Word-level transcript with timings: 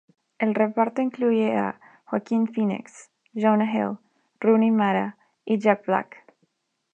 El 0.39 0.55
reparto 0.55 1.03
incluye 1.03 1.55
a 1.55 1.79
Joaquin 2.05 2.47
Phoenix, 2.47 3.11
Jonah 3.35 3.71
Hill, 3.71 3.99
Rooney 4.39 4.71
Mara 4.71 5.15
y 5.45 5.59
Jack 5.59 5.85
Black. 5.85 6.25